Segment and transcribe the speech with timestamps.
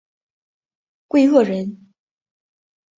[1.07, 1.93] 桂萼人。